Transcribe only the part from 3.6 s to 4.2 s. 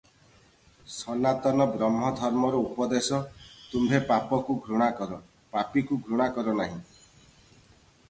ତୁମ୍ଭେ